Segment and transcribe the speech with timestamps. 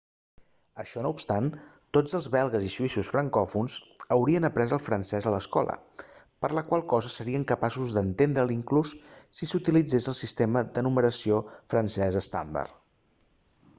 [0.83, 1.49] això no obstant
[1.97, 3.73] tots els belgues i suïssos francòfons
[4.15, 5.75] haurien après el francès a l'escola
[6.45, 8.93] per la qual cosa serien capaços d'entendre'l inclús
[9.41, 11.43] si s'utilitzés el sistema de numeració
[11.75, 12.75] francès estàndard